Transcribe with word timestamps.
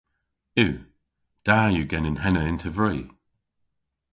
Yw. 0.63 0.71
Da 1.45 1.57
yw 1.73 1.85
genen 1.91 2.21
henna 2.23 2.41
yn 2.49 2.57
tevri. 2.63 2.97